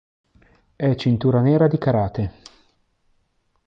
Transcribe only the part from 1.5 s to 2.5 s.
di karate.